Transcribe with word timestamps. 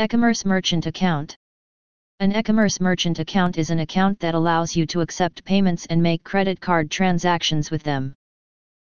E-commerce 0.00 0.44
merchant 0.44 0.86
account. 0.86 1.36
An 2.20 2.30
e-commerce 2.30 2.80
merchant 2.80 3.18
account 3.18 3.58
is 3.58 3.70
an 3.70 3.80
account 3.80 4.20
that 4.20 4.36
allows 4.36 4.76
you 4.76 4.86
to 4.86 5.00
accept 5.00 5.44
payments 5.44 5.86
and 5.86 6.00
make 6.00 6.22
credit 6.22 6.60
card 6.60 6.88
transactions 6.88 7.72
with 7.72 7.82
them. 7.82 8.14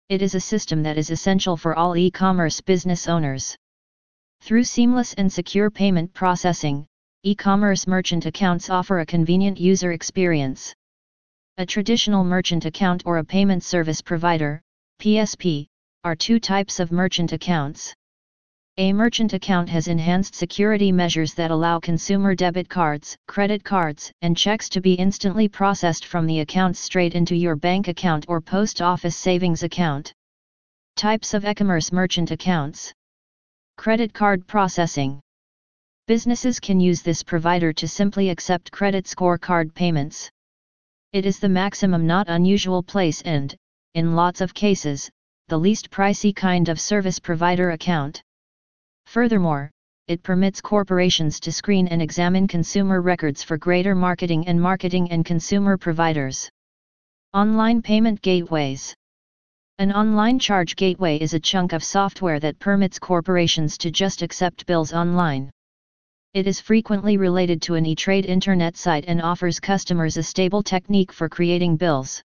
It 0.09 0.23
is 0.23 0.37
a 0.37 0.41
system 0.41 0.85
that 0.85 0.97
is 0.97 1.11
essential 1.11 1.57
for 1.57 1.75
all 1.75 1.97
e-commerce 1.97 2.61
business 2.61 3.09
owners. 3.09 3.57
Through 4.43 4.63
seamless 4.63 5.15
and 5.15 5.33
secure 5.33 5.69
payment 5.69 6.15
processing, 6.15 6.87
e-commerce 7.25 7.89
merchant 7.89 8.27
accounts 8.27 8.71
offer 8.71 9.01
a 9.01 9.07
convenient 9.07 9.59
user 9.59 9.91
experience. 9.91 10.73
A 11.59 11.67
traditional 11.67 12.23
merchant 12.23 12.67
account 12.67 13.03
or 13.05 13.19
a 13.19 13.25
payment 13.25 13.65
service 13.65 14.01
provider, 14.01 14.63
PSP, 15.03 15.67
are 16.05 16.15
two 16.15 16.39
types 16.39 16.79
of 16.79 16.93
merchant 16.93 17.33
accounts. 17.33 17.95
A 18.77 18.93
merchant 18.93 19.35
account 19.35 19.69
has 19.69 19.89
enhanced 19.89 20.35
security 20.35 20.91
measures 20.91 21.35
that 21.35 21.51
allow 21.51 21.81
consumer 21.81 22.35
debit 22.35 22.69
cards, 22.69 23.17
credit 23.27 23.63
cards, 23.63 24.11
and 24.23 24.37
checks 24.37 24.69
to 24.71 24.81
be 24.81 24.95
instantly 24.95 25.49
processed 25.49 26.07
from 26.07 26.27
the 26.27 26.41
account 26.41 26.77
straight 26.77 27.15
into 27.15 27.37
your 27.37 27.57
bank 27.57 27.89
account 27.89 28.25
or 28.29 28.41
post 28.41 28.81
office 28.81 29.17
savings 29.17 29.63
account. 29.63 30.15
Types 30.97 31.35
of 31.35 31.45
e-commerce 31.45 31.93
merchant 31.93 32.31
accounts 32.31 32.95
Credit 33.77 34.15
card 34.15 34.47
processing. 34.47 35.21
Businesses 36.07 36.59
can 36.59 36.81
use 36.81 37.03
this 37.03 37.23
provider 37.23 37.73
to 37.73 37.87
simply 37.89 38.31
accept 38.31 38.73
credit 38.73 39.07
score 39.07 39.37
card 39.37 39.75
payments. 39.75 40.31
It 41.13 41.27
is 41.27 41.39
the 41.39 41.49
maximum 41.49 42.07
not 42.07 42.29
unusual 42.29 42.83
place 42.83 43.21
and, 43.23 43.55
in 43.95 44.15
lots 44.15 44.41
of 44.41 44.55
cases, 44.55 45.11
the 45.49 45.59
least 45.59 45.91
pricey 45.91 46.35
kind 46.35 46.69
of 46.69 46.81
service 46.81 47.19
provider 47.19 47.73
account. 47.73 48.23
Furthermore, 49.11 49.73
it 50.07 50.23
permits 50.23 50.61
corporations 50.61 51.41
to 51.41 51.51
screen 51.51 51.89
and 51.89 52.01
examine 52.01 52.47
consumer 52.47 53.01
records 53.01 53.43
for 53.43 53.59
greater 53.59 53.93
marketing 53.93 54.47
and 54.47 54.63
marketing 54.63 55.11
and 55.11 55.25
consumer 55.25 55.77
providers. 55.77 56.49
Online 57.35 57.83
Payment 57.83 58.23
Gateways 58.23 58.95
an 59.81 59.91
online 59.91 60.39
charge 60.39 60.77
gateway 60.77 61.19
is 61.19 61.35
a 61.35 61.41
chunk 61.41 61.73
of 61.73 61.83
software 61.83 62.39
that 62.39 62.61
permits 62.61 63.01
corporations 63.01 63.77
to 63.79 63.91
just 63.91 64.23
accept 64.23 64.65
bills 64.67 64.93
online. 64.93 65.51
It 66.33 66.47
is 66.47 66.61
frequently 66.61 67.17
related 67.17 67.61
to 67.63 67.75
an 67.75 67.87
e-trade 67.87 68.27
internet 68.27 68.77
site 68.77 69.07
and 69.09 69.21
offers 69.21 69.59
customers 69.59 70.19
a 70.19 70.23
stable 70.23 70.63
technique 70.63 71.11
for 71.11 71.29
creating 71.29 71.79
bills. 71.79 72.23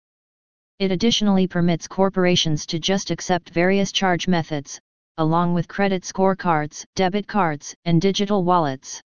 It 0.80 0.91
additionally 0.91 1.47
permits 1.47 1.89
corporations 1.89 2.67
to 2.67 2.78
just 2.78 3.11
accept 3.11 3.48
various 3.48 3.91
charge 3.91 4.28
methods, 4.28 4.80
along 5.19 5.55
with 5.55 5.69
credit 5.69 6.03
scorecards, 6.03 6.84
debit 6.95 7.27
cards, 7.27 7.75
and 7.84 8.01
digital 8.01 8.45
wallets. 8.45 9.01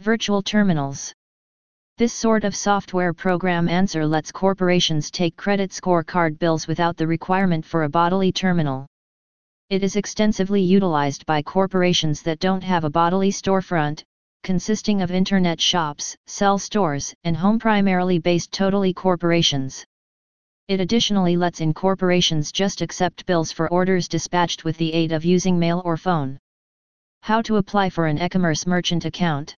Virtual 0.00 0.42
terminals 0.42 1.12
this 1.98 2.12
sort 2.12 2.44
of 2.44 2.54
software 2.54 3.12
program 3.12 3.68
answer 3.68 4.06
lets 4.06 4.30
corporations 4.30 5.10
take 5.10 5.36
credit 5.36 5.72
scorecard 5.72 6.38
bills 6.38 6.68
without 6.68 6.96
the 6.96 7.08
requirement 7.08 7.64
for 7.64 7.82
a 7.82 7.88
bodily 7.88 8.30
terminal. 8.30 8.86
It 9.68 9.82
is 9.82 9.96
extensively 9.96 10.62
utilized 10.62 11.26
by 11.26 11.42
corporations 11.42 12.22
that 12.22 12.38
don't 12.38 12.62
have 12.62 12.84
a 12.84 12.90
bodily 12.90 13.32
storefront, 13.32 14.04
consisting 14.44 15.02
of 15.02 15.10
internet 15.10 15.60
shops, 15.60 16.16
cell 16.28 16.56
stores, 16.56 17.12
and 17.24 17.36
home 17.36 17.58
primarily 17.58 18.20
based 18.20 18.52
totally 18.52 18.94
corporations. 18.94 19.84
It 20.68 20.80
additionally 20.80 21.38
lets 21.38 21.62
in 21.62 21.72
corporations 21.72 22.52
just 22.52 22.82
accept 22.82 23.24
bills 23.24 23.50
for 23.50 23.70
orders 23.70 24.06
dispatched 24.06 24.64
with 24.64 24.76
the 24.76 24.92
aid 24.92 25.12
of 25.12 25.24
using 25.24 25.58
mail 25.58 25.80
or 25.82 25.96
phone. 25.96 26.38
How 27.22 27.40
to 27.42 27.56
apply 27.56 27.88
for 27.88 28.06
an 28.06 28.18
e-commerce 28.18 28.66
merchant 28.66 29.06
account? 29.06 29.56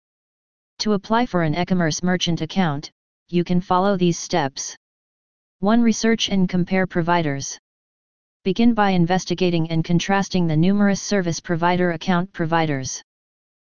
To 0.80 0.92
apply 0.92 1.24
for 1.24 1.44
an 1.44 1.54
e-commerce 1.54 2.02
merchant 2.02 2.42
account, 2.42 2.90
you 3.28 3.42
can 3.42 3.62
follow 3.62 3.96
these 3.96 4.18
steps. 4.18 4.76
1. 5.60 5.80
Research 5.80 6.28
and 6.28 6.46
compare 6.46 6.86
providers. 6.86 7.58
Begin 8.44 8.74
by 8.74 8.90
investigating 8.90 9.70
and 9.70 9.82
contrasting 9.82 10.46
the 10.46 10.56
numerous 10.58 11.00
service 11.00 11.40
provider 11.40 11.92
account 11.92 12.30
providers. 12.34 13.02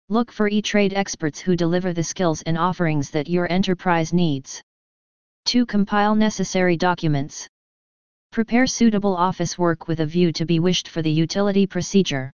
Look 0.10 0.34
for 0.34 0.50
e-trade 0.50 0.94
experts 0.94 1.40
who 1.40 1.56
deliver 1.56 1.94
the 1.94 2.04
skills 2.04 2.42
and 2.42 2.58
offerings 2.58 3.10
that 3.12 3.30
your 3.30 3.50
enterprise 3.50 4.12
needs. 4.12 4.62
2. 5.52 5.66
Compile 5.66 6.16
necessary 6.16 6.78
documents. 6.78 7.46
Prepare 8.32 8.66
suitable 8.66 9.18
office 9.18 9.58
work 9.58 9.90
with 9.90 10.00
a 10.00 10.06
view 10.06 10.32
to 10.32 10.46
be 10.46 10.62
wished 10.62 10.88
for 10.88 11.02
the 11.02 11.12
utility 11.12 11.68
procedure. 11.68 12.32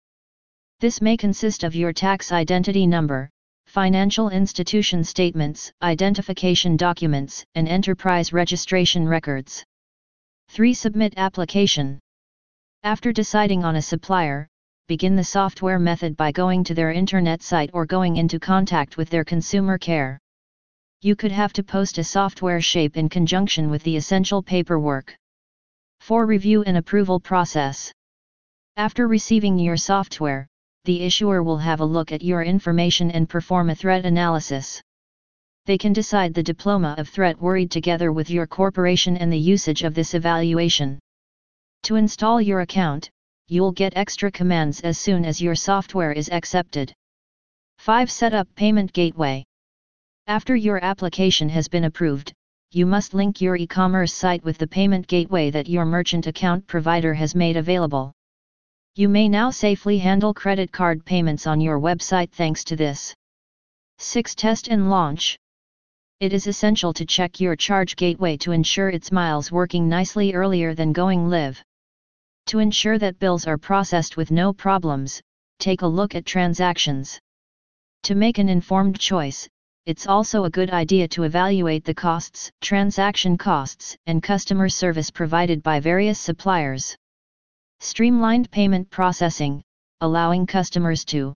This 0.80 1.00
may 1.00 1.16
consist 1.16 1.64
of 1.64 1.74
your 1.74 1.94
tax 1.94 2.30
identity 2.30 2.86
number, 2.86 3.30
financial 3.64 4.28
institution 4.28 5.02
statements, 5.02 5.72
identification 5.80 6.76
documents, 6.76 7.42
and 7.54 7.66
enterprise 7.66 8.34
registration 8.34 9.08
records. 9.08 9.64
3. 10.50 10.74
Submit 10.74 11.14
application. 11.16 11.98
After 12.82 13.12
deciding 13.12 13.64
on 13.64 13.76
a 13.76 13.80
supplier, 13.80 14.46
begin 14.88 15.16
the 15.16 15.24
software 15.24 15.78
method 15.78 16.18
by 16.18 16.32
going 16.32 16.64
to 16.64 16.74
their 16.74 16.92
internet 16.92 17.40
site 17.40 17.70
or 17.72 17.86
going 17.86 18.18
into 18.18 18.38
contact 18.38 18.98
with 18.98 19.08
their 19.08 19.24
consumer 19.24 19.78
care. 19.78 20.20
You 21.02 21.14
could 21.14 21.32
have 21.32 21.52
to 21.52 21.62
post 21.62 21.98
a 21.98 22.04
software 22.04 22.60
shape 22.60 22.96
in 22.96 23.08
conjunction 23.08 23.70
with 23.70 23.82
the 23.82 23.96
essential 23.96 24.42
paperwork. 24.42 25.14
4. 26.00 26.26
Review 26.26 26.62
and 26.62 26.76
approval 26.76 27.20
process. 27.20 27.92
After 28.76 29.08
receiving 29.08 29.58
your 29.58 29.76
software, 29.76 30.46
the 30.84 31.02
issuer 31.02 31.42
will 31.42 31.58
have 31.58 31.80
a 31.80 31.84
look 31.84 32.12
at 32.12 32.22
your 32.22 32.42
information 32.42 33.10
and 33.10 33.28
perform 33.28 33.70
a 33.70 33.74
threat 33.74 34.04
analysis. 34.04 34.80
They 35.66 35.78
can 35.78 35.92
decide 35.92 36.32
the 36.32 36.42
diploma 36.42 36.94
of 36.96 37.08
threat 37.08 37.40
worried 37.40 37.70
together 37.70 38.12
with 38.12 38.30
your 38.30 38.46
corporation 38.46 39.16
and 39.16 39.32
the 39.32 39.38
usage 39.38 39.82
of 39.82 39.94
this 39.94 40.14
evaluation. 40.14 41.00
To 41.84 41.96
install 41.96 42.40
your 42.40 42.60
account, 42.60 43.10
you'll 43.48 43.72
get 43.72 43.96
extra 43.96 44.30
commands 44.30 44.80
as 44.82 44.98
soon 44.98 45.24
as 45.24 45.40
your 45.40 45.54
software 45.54 46.12
is 46.12 46.30
accepted. 46.30 46.92
5. 47.78 48.10
Set 48.10 48.34
up 48.34 48.48
Payment 48.54 48.92
Gateway. 48.92 49.44
After 50.28 50.56
your 50.56 50.84
application 50.84 51.48
has 51.50 51.68
been 51.68 51.84
approved, 51.84 52.32
you 52.72 52.84
must 52.84 53.14
link 53.14 53.40
your 53.40 53.54
e-commerce 53.54 54.12
site 54.12 54.42
with 54.42 54.58
the 54.58 54.66
payment 54.66 55.06
gateway 55.06 55.50
that 55.50 55.68
your 55.68 55.84
merchant 55.84 56.26
account 56.26 56.66
provider 56.66 57.14
has 57.14 57.36
made 57.36 57.56
available. 57.56 58.12
You 58.96 59.08
may 59.08 59.28
now 59.28 59.50
safely 59.50 59.98
handle 59.98 60.34
credit 60.34 60.72
card 60.72 61.04
payments 61.04 61.46
on 61.46 61.60
your 61.60 61.78
website 61.78 62.32
thanks 62.32 62.64
to 62.64 62.74
this. 62.74 63.14
6. 63.98 64.34
Test 64.34 64.66
and 64.66 64.90
launch. 64.90 65.38
It 66.18 66.32
is 66.32 66.48
essential 66.48 66.92
to 66.94 67.06
check 67.06 67.38
your 67.38 67.54
charge 67.54 67.94
gateway 67.94 68.36
to 68.38 68.50
ensure 68.50 68.88
its 68.88 69.12
miles 69.12 69.52
working 69.52 69.88
nicely 69.88 70.34
earlier 70.34 70.74
than 70.74 70.92
going 70.92 71.28
live. 71.28 71.62
To 72.46 72.58
ensure 72.58 72.98
that 72.98 73.20
bills 73.20 73.46
are 73.46 73.58
processed 73.58 74.16
with 74.16 74.32
no 74.32 74.52
problems, 74.52 75.22
take 75.60 75.82
a 75.82 75.86
look 75.86 76.16
at 76.16 76.26
transactions. 76.26 77.20
To 78.02 78.16
make 78.16 78.38
an 78.38 78.48
informed 78.48 78.98
choice, 78.98 79.48
it's 79.86 80.08
also 80.08 80.44
a 80.44 80.50
good 80.50 80.70
idea 80.70 81.06
to 81.06 81.22
evaluate 81.22 81.84
the 81.84 81.94
costs, 81.94 82.50
transaction 82.60 83.38
costs, 83.38 83.96
and 84.06 84.20
customer 84.20 84.68
service 84.68 85.12
provided 85.12 85.62
by 85.62 85.78
various 85.78 86.18
suppliers. 86.18 86.96
Streamlined 87.78 88.50
payment 88.50 88.90
processing, 88.90 89.62
allowing 90.00 90.44
customers 90.44 91.04
to. 91.04 91.32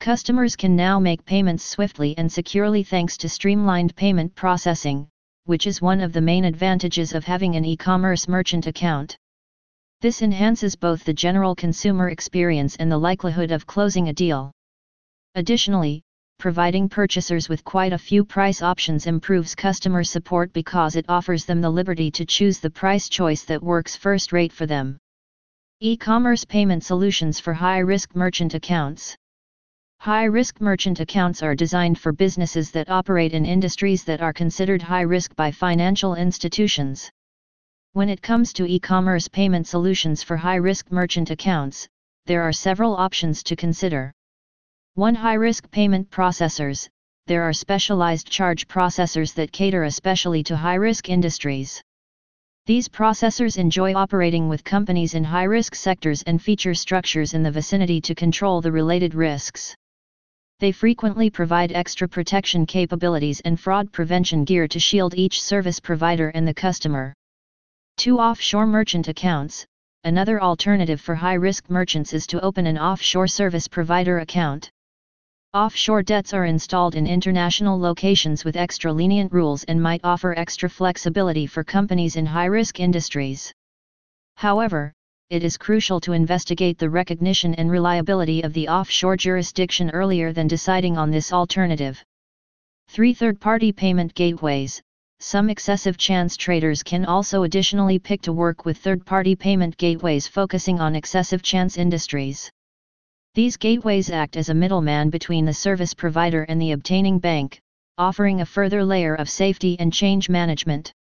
Customers 0.00 0.56
can 0.56 0.74
now 0.76 0.98
make 0.98 1.22
payments 1.26 1.62
swiftly 1.62 2.16
and 2.16 2.32
securely 2.32 2.82
thanks 2.82 3.18
to 3.18 3.28
streamlined 3.28 3.94
payment 3.96 4.34
processing, 4.34 5.06
which 5.44 5.66
is 5.66 5.82
one 5.82 6.00
of 6.00 6.14
the 6.14 6.22
main 6.22 6.46
advantages 6.46 7.12
of 7.12 7.24
having 7.24 7.54
an 7.54 7.66
e-commerce 7.66 8.28
merchant 8.28 8.66
account. 8.66 9.14
This 10.00 10.22
enhances 10.22 10.74
both 10.74 11.04
the 11.04 11.12
general 11.12 11.54
consumer 11.54 12.08
experience 12.08 12.76
and 12.76 12.90
the 12.90 12.96
likelihood 12.96 13.50
of 13.50 13.66
closing 13.66 14.08
a 14.08 14.14
deal. 14.14 14.52
Additionally, 15.34 16.02
providing 16.38 16.88
purchasers 16.88 17.48
with 17.48 17.64
quite 17.64 17.92
a 17.92 17.98
few 17.98 18.24
price 18.24 18.62
options 18.62 19.08
improves 19.08 19.56
customer 19.56 20.04
support 20.04 20.52
because 20.52 20.94
it 20.94 21.04
offers 21.08 21.44
them 21.44 21.60
the 21.60 21.68
liberty 21.68 22.12
to 22.12 22.24
choose 22.24 22.60
the 22.60 22.70
price 22.70 23.08
choice 23.08 23.42
that 23.42 23.60
works 23.60 23.96
first 23.96 24.32
rate 24.32 24.52
for 24.52 24.64
them. 24.64 24.96
E-commerce 25.80 26.44
payment 26.44 26.84
solutions 26.84 27.40
for 27.40 27.52
high-risk 27.52 28.14
merchant 28.14 28.54
accounts. 28.54 29.16
High-risk 29.98 30.60
merchant 30.60 31.00
accounts 31.00 31.42
are 31.42 31.56
designed 31.56 31.98
for 31.98 32.12
businesses 32.12 32.70
that 32.70 32.88
operate 32.88 33.32
in 33.32 33.44
industries 33.44 34.04
that 34.04 34.20
are 34.20 34.32
considered 34.32 34.80
high-risk 34.80 35.34
by 35.34 35.50
financial 35.50 36.14
institutions. 36.14 37.10
When 37.94 38.08
it 38.08 38.22
comes 38.22 38.52
to 38.52 38.64
e-commerce 38.64 39.26
payment 39.26 39.66
solutions 39.66 40.22
for 40.22 40.36
high-risk 40.36 40.92
merchant 40.92 41.32
accounts, 41.32 41.88
there 42.26 42.42
are 42.42 42.52
several 42.52 42.94
options 42.94 43.42
to 43.42 43.56
consider. 43.56 44.12
1. 44.98 45.14
High-risk 45.14 45.70
payment 45.70 46.10
processors. 46.10 46.88
There 47.28 47.44
are 47.44 47.52
specialized 47.52 48.28
charge 48.28 48.66
processors 48.66 49.32
that 49.34 49.52
cater 49.52 49.84
especially 49.84 50.42
to 50.42 50.56
high-risk 50.56 51.08
industries. 51.08 51.80
These 52.66 52.88
processors 52.88 53.58
enjoy 53.58 53.94
operating 53.94 54.48
with 54.48 54.64
companies 54.64 55.14
in 55.14 55.22
high-risk 55.22 55.76
sectors 55.76 56.24
and 56.24 56.42
feature 56.42 56.74
structures 56.74 57.34
in 57.34 57.44
the 57.44 57.50
vicinity 57.52 58.00
to 58.00 58.14
control 58.16 58.60
the 58.60 58.72
related 58.72 59.14
risks. 59.14 59.72
They 60.58 60.72
frequently 60.72 61.30
provide 61.30 61.70
extra 61.70 62.08
protection 62.08 62.66
capabilities 62.66 63.40
and 63.44 63.60
fraud 63.60 63.92
prevention 63.92 64.42
gear 64.42 64.66
to 64.66 64.80
shield 64.80 65.14
each 65.14 65.40
service 65.40 65.78
provider 65.78 66.30
and 66.30 66.44
the 66.44 66.54
customer. 66.54 67.14
2. 67.98 68.18
Offshore 68.18 68.66
merchant 68.66 69.06
accounts. 69.06 69.64
Another 70.02 70.42
alternative 70.42 71.00
for 71.00 71.14
high 71.14 71.34
risk 71.34 71.70
merchants 71.70 72.12
is 72.12 72.26
to 72.26 72.40
open 72.40 72.66
an 72.66 72.78
offshore 72.78 73.28
service 73.28 73.68
provider 73.68 74.18
account. 74.18 74.68
Offshore 75.54 76.02
debts 76.02 76.34
are 76.34 76.44
installed 76.44 76.94
in 76.94 77.06
international 77.06 77.80
locations 77.80 78.44
with 78.44 78.54
extra 78.54 78.92
lenient 78.92 79.32
rules 79.32 79.64
and 79.64 79.82
might 79.82 80.02
offer 80.04 80.38
extra 80.38 80.68
flexibility 80.68 81.46
for 81.46 81.64
companies 81.64 82.16
in 82.16 82.26
high 82.26 82.44
risk 82.44 82.80
industries. 82.80 83.50
However, 84.36 84.92
it 85.30 85.42
is 85.42 85.56
crucial 85.56 86.00
to 86.00 86.12
investigate 86.12 86.76
the 86.76 86.90
recognition 86.90 87.54
and 87.54 87.70
reliability 87.70 88.42
of 88.42 88.52
the 88.52 88.68
offshore 88.68 89.16
jurisdiction 89.16 89.88
earlier 89.88 90.34
than 90.34 90.48
deciding 90.48 90.98
on 90.98 91.10
this 91.10 91.32
alternative. 91.32 92.04
3. 92.88 93.14
Third 93.14 93.40
party 93.40 93.72
payment 93.72 94.14
gateways. 94.14 94.82
Some 95.20 95.48
excessive 95.48 95.96
chance 95.96 96.36
traders 96.36 96.82
can 96.82 97.06
also 97.06 97.44
additionally 97.44 97.98
pick 97.98 98.20
to 98.20 98.34
work 98.34 98.66
with 98.66 98.76
third 98.76 99.06
party 99.06 99.34
payment 99.34 99.78
gateways 99.78 100.28
focusing 100.28 100.78
on 100.78 100.94
excessive 100.94 101.40
chance 101.40 101.78
industries. 101.78 102.50
These 103.38 103.56
gateways 103.56 104.10
act 104.10 104.36
as 104.36 104.48
a 104.48 104.54
middleman 104.54 105.10
between 105.10 105.44
the 105.44 105.54
service 105.54 105.94
provider 105.94 106.42
and 106.42 106.60
the 106.60 106.72
obtaining 106.72 107.20
bank, 107.20 107.60
offering 107.96 108.40
a 108.40 108.44
further 108.44 108.84
layer 108.84 109.14
of 109.14 109.30
safety 109.30 109.78
and 109.78 109.92
change 109.92 110.28
management. 110.28 110.92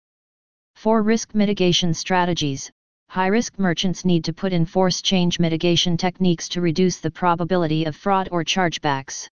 For 0.75 1.01
Risk 1.01 1.33
mitigation 1.33 1.95
strategies 1.95 2.69
high-risk 3.09 3.57
merchants 3.57 4.05
need 4.05 4.23
to 4.25 4.33
put 4.33 4.53
in 4.53 4.67
force 4.67 5.01
change 5.01 5.39
mitigation 5.39 5.97
techniques 5.97 6.47
to 6.49 6.61
reduce 6.61 6.97
the 6.97 7.09
probability 7.09 7.85
of 7.85 7.95
fraud 7.95 8.29
or 8.31 8.43
chargebacks. 8.43 9.27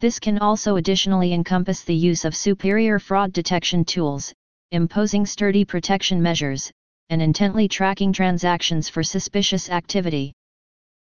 This 0.00 0.18
can 0.18 0.38
also 0.38 0.76
additionally 0.76 1.34
encompass 1.34 1.82
the 1.84 1.94
use 1.94 2.24
of 2.24 2.34
superior 2.34 2.98
fraud 2.98 3.34
detection 3.34 3.84
tools, 3.84 4.32
imposing 4.70 5.26
sturdy 5.26 5.66
protection 5.66 6.22
measures, 6.22 6.72
and 7.10 7.20
intently 7.20 7.68
tracking 7.68 8.14
transactions 8.14 8.88
for 8.88 9.02
suspicious 9.02 9.68
activity. 9.68 10.32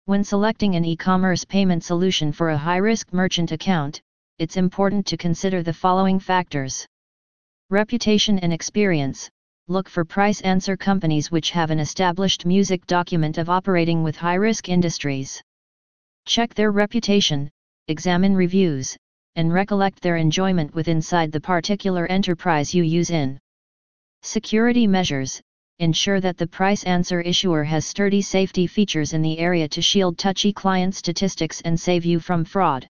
When 0.07 0.23
selecting 0.23 0.75
an 0.75 0.85
e-commerce 0.85 1.43
payment 1.43 1.83
solution 1.83 2.31
for 2.31 2.49
a 2.49 2.57
high-risk 2.57 3.11
merchant 3.11 3.51
account, 3.51 4.03
it's 4.37 4.55
important 4.55 5.07
to 5.07 5.17
consider 5.17 5.63
the 5.63 5.73
following 5.73 6.19
factors. 6.19 6.85
Reputation 7.71 8.37
and 8.37 8.53
experience 8.53 9.27
look 9.67 9.89
for 9.89 10.05
price 10.05 10.41
answer 10.41 10.77
companies 10.77 11.31
which 11.31 11.49
have 11.49 11.71
an 11.71 11.79
established 11.79 12.45
music 12.45 12.85
document 12.85 13.39
of 13.39 13.49
operating 13.49 14.03
with 14.03 14.15
high-risk 14.15 14.69
industries. 14.69 15.41
Check 16.27 16.53
their 16.53 16.69
reputation, 16.69 17.49
examine 17.87 18.35
reviews, 18.35 18.95
and 19.35 19.51
recollect 19.51 20.03
their 20.03 20.17
enjoyment 20.17 20.75
with 20.75 20.87
inside 20.87 21.31
the 21.31 21.41
particular 21.41 22.05
enterprise 22.05 22.75
you 22.75 22.83
use 22.83 23.09
in. 23.09 23.39
Security 24.21 24.85
measures, 24.85 25.41
ensure 25.79 26.21
that 26.21 26.37
the 26.37 26.47
price 26.47 26.83
answer 26.85 27.19
issuer 27.19 27.63
has 27.65 27.85
sturdy 27.85 28.21
safety 28.21 28.65
features 28.65 29.11
in 29.11 29.21
the 29.21 29.37
area 29.39 29.67
to 29.67 29.81
shield 29.81 30.17
touchy 30.17 30.53
client 30.53 30.95
statistics 30.95 31.59
and 31.61 31.77
save 31.77 32.05
you 32.05 32.19
from 32.19 32.45
fraud. 32.45 32.87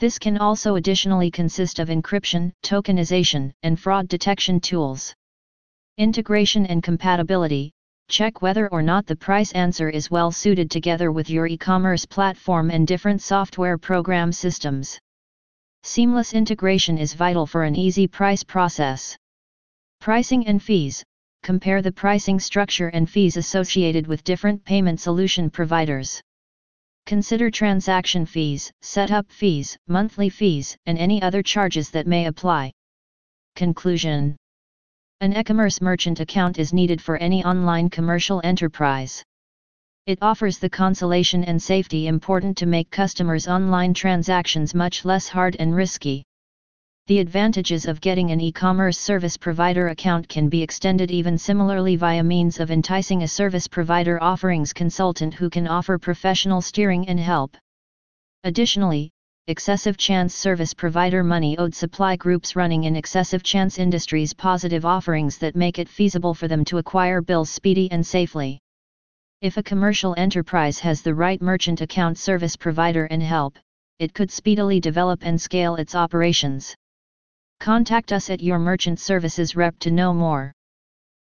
This 0.00 0.18
can 0.18 0.36
also 0.36 0.74
additionally 0.74 1.30
consist 1.30 1.78
of 1.78 1.88
encryption, 1.88 2.50
tokenization, 2.64 3.52
and 3.62 3.78
fraud 3.78 4.08
detection 4.08 4.58
tools. 4.58 5.14
Integration 5.96 6.66
and 6.66 6.82
compatibility 6.82 7.70
check 8.08 8.42
whether 8.42 8.68
or 8.68 8.82
not 8.82 9.06
the 9.06 9.14
price 9.14 9.52
answer 9.52 9.88
is 9.88 10.10
well 10.10 10.32
suited 10.32 10.70
together 10.72 11.12
with 11.12 11.30
your 11.30 11.46
e 11.46 11.56
commerce 11.56 12.04
platform 12.04 12.70
and 12.70 12.86
different 12.86 13.22
software 13.22 13.78
program 13.78 14.32
systems. 14.32 14.98
Seamless 15.84 16.34
integration 16.34 16.98
is 16.98 17.14
vital 17.14 17.46
for 17.46 17.62
an 17.62 17.76
easy 17.76 18.08
price 18.08 18.42
process. 18.42 19.16
Pricing 20.00 20.48
and 20.48 20.60
fees 20.60 21.04
compare 21.42 21.82
the 21.82 21.92
pricing 21.92 22.38
structure 22.40 22.88
and 22.88 23.08
fees 23.08 23.36
associated 23.36 24.06
with 24.06 24.24
different 24.24 24.64
payment 24.64 25.00
solution 25.00 25.50
providers. 25.50 26.20
Consider 27.06 27.50
transaction 27.50 28.26
fees, 28.26 28.72
setup 28.80 29.30
fees, 29.30 29.76
monthly 29.88 30.28
fees, 30.28 30.76
and 30.86 30.98
any 30.98 31.20
other 31.20 31.42
charges 31.42 31.90
that 31.90 32.06
may 32.06 32.26
apply. 32.26 32.72
Conclusion 33.56 34.36
an 35.22 35.36
e-commerce 35.36 35.80
merchant 35.80 36.18
account 36.18 36.58
is 36.58 36.72
needed 36.72 37.00
for 37.00 37.16
any 37.18 37.44
online 37.44 37.88
commercial 37.88 38.40
enterprise. 38.42 39.22
It 40.04 40.18
offers 40.20 40.58
the 40.58 40.68
consolation 40.68 41.44
and 41.44 41.62
safety 41.62 42.08
important 42.08 42.58
to 42.58 42.66
make 42.66 42.90
customers' 42.90 43.46
online 43.46 43.94
transactions 43.94 44.74
much 44.74 45.04
less 45.04 45.28
hard 45.28 45.54
and 45.60 45.76
risky. 45.76 46.24
The 47.08 47.18
advantages 47.18 47.86
of 47.86 48.00
getting 48.00 48.30
an 48.30 48.40
e-commerce 48.40 48.96
service 48.96 49.36
provider 49.36 49.88
account 49.88 50.28
can 50.28 50.48
be 50.48 50.62
extended 50.62 51.10
even 51.10 51.36
similarly 51.36 51.96
via 51.96 52.22
means 52.22 52.60
of 52.60 52.70
enticing 52.70 53.24
a 53.24 53.28
service 53.28 53.66
provider 53.66 54.22
offerings 54.22 54.72
consultant 54.72 55.34
who 55.34 55.50
can 55.50 55.66
offer 55.66 55.98
professional 55.98 56.60
steering 56.60 57.08
and 57.08 57.18
help. 57.18 57.56
Additionally, 58.44 59.10
excessive 59.48 59.96
chance 59.96 60.32
service 60.32 60.72
provider 60.72 61.24
money 61.24 61.58
owed 61.58 61.74
supply 61.74 62.14
groups 62.14 62.54
running 62.54 62.84
in 62.84 62.94
excessive 62.94 63.42
chance 63.42 63.80
industries 63.80 64.32
positive 64.32 64.84
offerings 64.84 65.38
that 65.38 65.56
make 65.56 65.80
it 65.80 65.88
feasible 65.88 66.34
for 66.34 66.46
them 66.46 66.64
to 66.64 66.78
acquire 66.78 67.20
bills 67.20 67.50
speedy 67.50 67.90
and 67.90 68.06
safely. 68.06 68.60
If 69.40 69.56
a 69.56 69.62
commercial 69.64 70.14
enterprise 70.16 70.78
has 70.78 71.02
the 71.02 71.16
right 71.16 71.42
merchant 71.42 71.80
account 71.80 72.16
service 72.16 72.54
provider 72.54 73.06
and 73.06 73.24
help, 73.24 73.58
it 73.98 74.14
could 74.14 74.30
speedily 74.30 74.78
develop 74.78 75.26
and 75.26 75.40
scale 75.40 75.74
its 75.74 75.96
operations. 75.96 76.76
Contact 77.62 78.12
us 78.12 78.28
at 78.28 78.42
your 78.42 78.58
merchant 78.58 78.98
services 78.98 79.54
rep 79.54 79.78
to 79.78 79.92
know 79.92 80.12
more. 80.12 80.52